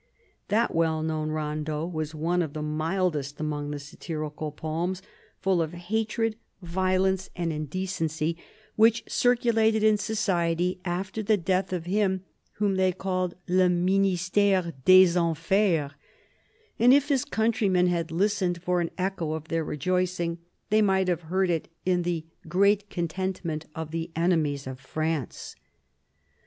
That 0.47 0.73
well 0.73 1.03
known 1.03 1.29
rondeau 1.29 1.85
was 1.85 2.15
one 2.15 2.41
of 2.41 2.53
the 2.53 2.63
mildest 2.63 3.39
among 3.39 3.69
the 3.69 3.77
satirical 3.77 4.51
poems 4.51 5.03
full 5.37 5.61
of 5.61 5.73
hatred, 5.73 6.37
violence, 6.63 7.29
and 7.35 7.53
indecency 7.53 8.33
298 8.77 9.23
CARDINAL 9.23 9.53
DE 9.53 9.67
RICHELIEU 9.69 9.75
which 9.75 9.75
circulated 9.77 9.83
in 9.87 9.97
society 9.99 10.79
after 10.83 11.21
the 11.21 11.37
death 11.37 11.71
of 11.71 11.85
him 11.85 12.23
whom 12.53 12.77
they 12.77 12.91
called" 12.91 13.35
le 13.47 13.69
ministre 13.69 14.73
des 14.85 15.13
enfers." 15.19 15.91
And 16.79 16.91
if 16.95 17.09
his 17.09 17.23
country 17.23 17.69
men 17.69 17.85
had 17.85 18.09
listened 18.11 18.59
for 18.63 18.81
an 18.81 18.89
echo 18.97 19.33
of 19.33 19.49
their 19.49 19.63
rejoicing, 19.63 20.39
they 20.71 20.81
might 20.81 21.09
have 21.09 21.21
heard 21.29 21.51
it 21.51 21.67
in 21.85 22.01
the" 22.01 22.25
great 22.47 22.89
contentment" 22.89 23.67
of 23.75 23.91
the 23.91 24.09
enemies 24.15 24.65
of 24.65 24.79
France. 24.79 25.55